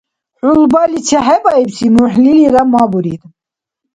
[0.39, 3.21] ХӀулбали чехӀебаибси мухӀлилира мабурид.